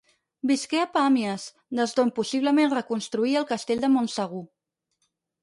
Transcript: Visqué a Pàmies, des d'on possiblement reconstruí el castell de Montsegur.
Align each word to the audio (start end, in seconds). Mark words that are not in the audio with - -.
Visqué 0.51 0.77
a 0.83 0.87
Pàmies, 0.95 1.45
des 1.81 1.93
d'on 1.99 2.09
possiblement 2.21 2.73
reconstruí 2.79 3.37
el 3.43 3.47
castell 3.53 3.85
de 3.87 3.93
Montsegur. 3.99 4.43